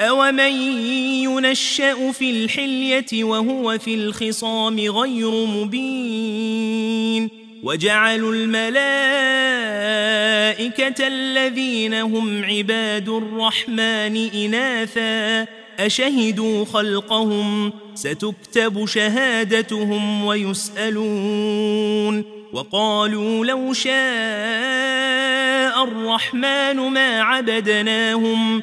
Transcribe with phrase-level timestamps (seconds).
[0.00, 0.52] أومن
[1.22, 7.30] ينشأ في الحلية وهو في الخصام غير مبين
[7.62, 8.66] وجعلوا الملائكة
[11.06, 15.46] الذين هم عباد الرحمن إناثا
[15.78, 23.90] أشهدوا خلقهم ستكتب شهادتهم ويسألون وقالوا لو شاء
[25.84, 28.62] الرحمن ما عبدناهم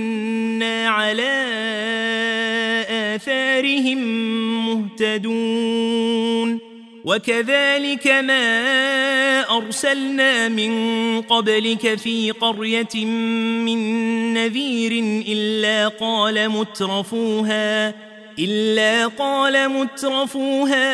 [0.91, 1.45] على
[3.15, 3.97] آثارهم
[4.65, 6.59] مهتدون.
[7.05, 10.71] وكذلك ما أرسلنا من
[11.21, 17.93] قبلك في قرية من نذير إلا قال مترفوها
[18.39, 20.93] إلا قال مترفوها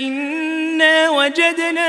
[0.00, 1.88] إنا وجدنا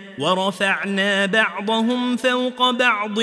[0.21, 3.19] ورفعنا بعضهم فوق بعض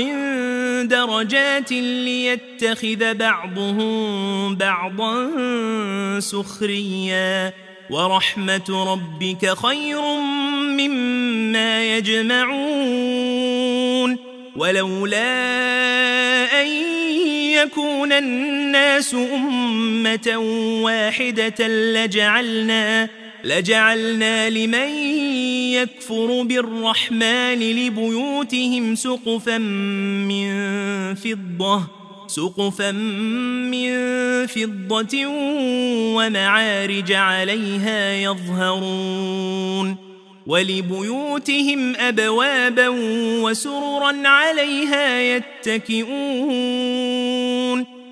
[0.83, 5.31] درجات ليتخذ بعضهم بعضا
[6.21, 7.53] سخريا.
[7.91, 10.01] ورحمة ربك خير
[10.79, 13.39] مما يجمعون.
[14.57, 15.29] ولولا
[16.63, 16.67] أن
[17.63, 20.37] يكون الناس أمة
[20.83, 23.09] واحدة لجعلنا
[23.45, 24.89] لجعلنا لمن
[25.75, 30.49] يكفر بالرحمن لبيوتهم سقفا من
[31.15, 33.91] فضة سقفا من
[34.47, 35.27] فضة
[36.17, 39.97] ومعارج عليها يظهرون
[40.47, 42.89] ولبيوتهم أبوابا
[43.43, 46.39] وسررا عليها يتكئون.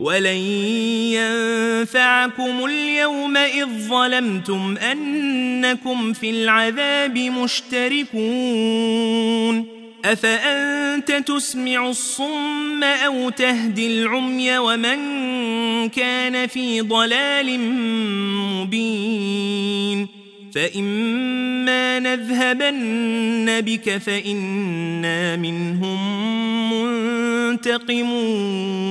[0.00, 0.40] ولن
[1.12, 8.20] ينفعكم اليوم إذ ظلمتم أنكم في العذاب مشتركون.
[10.04, 14.98] أفأنت تسمع الصم أو تهدي العمي ومن
[15.88, 17.60] كان في ضلال
[18.60, 20.08] مبين؟
[20.54, 26.00] فإما نذهبن بك فإنا منهم
[27.50, 28.90] منتقمون.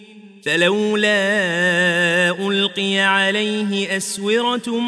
[0.45, 4.79] فلولا ألقي عليه أسورة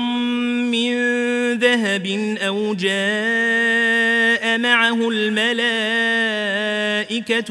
[0.71, 0.93] من
[1.53, 5.59] ذهب أو جاء معه الملائكة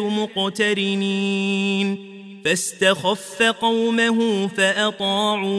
[0.08, 2.12] مقترنين
[2.44, 5.52] فاستخف قومه فأطاعوه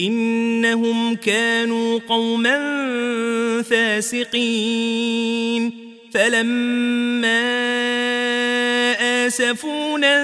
[0.00, 2.58] إنهم كانوا قوما
[3.62, 5.72] فاسقين
[6.12, 7.60] فلما
[9.30, 10.16] آسفونا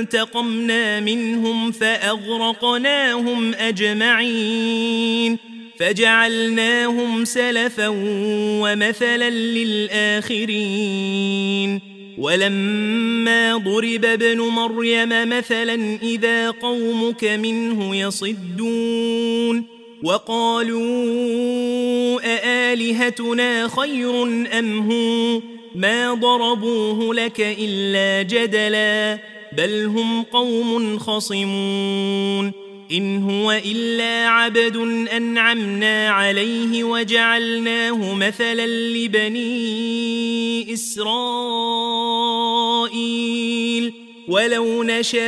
[0.00, 5.38] انتقمنا منهم فأغرقناهم أجمعين
[5.78, 7.88] فجعلناهم سلفا
[8.62, 10.60] ومثلا للآخرين
[12.18, 19.64] ولما ضرب ابن مريم مثلا إذا قومك منه يصدون
[20.02, 20.82] وقالوا
[22.24, 24.22] أآلهتنا خير
[24.58, 25.40] أم هو
[25.74, 29.18] ما ضربوه لك إلا جدلا
[29.52, 32.52] بل هم قوم خصمون
[32.92, 34.76] إن هو إلا عبد
[35.12, 39.52] أنعمنا عليه وجعلناه مثلا لبني
[40.72, 41.12] إسرائيل
[44.28, 45.22] ولو نشاء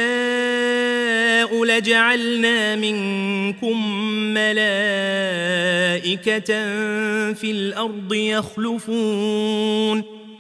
[1.65, 4.65] لجعلنا منكم ملائكة
[7.33, 10.14] في الأرض يخلفون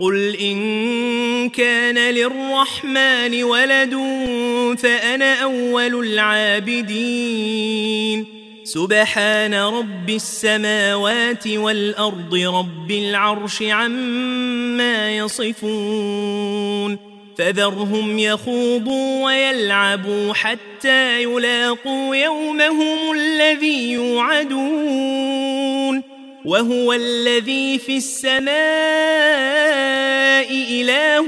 [0.00, 3.94] قل إن كان للرحمن ولد
[4.78, 7.56] فأنا أول العابدين.
[8.64, 16.98] سبحان رب السماوات والأرض رب العرش عما يصفون.
[17.38, 25.56] فذرهم يخوضوا ويلعبوا حتى يلاقوا يومهم الذي يوعدون.
[26.44, 29.55] وهو الذي في السماء
[30.80, 31.26] إله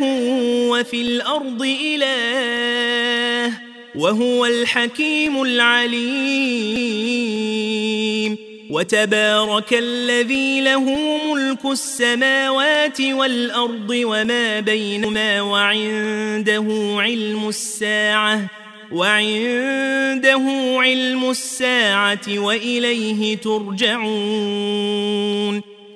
[0.70, 3.52] وفي الأرض إله
[3.94, 6.88] وهو الحكيم العليم
[8.70, 10.84] وتبارك الذي له
[11.32, 16.66] ملك السماوات والأرض وما بينهما وعنده
[16.98, 18.40] علم الساعة
[18.92, 20.42] وعنده
[20.78, 24.88] علم الساعة وإليه ترجعون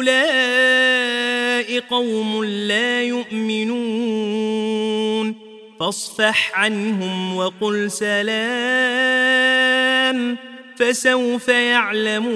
[0.00, 4.70] هؤلاء قوم لا يؤمنون.
[5.80, 8.30] فاصفح عنهم وقل سلام
[10.76, 12.30] فسوف يعلمون.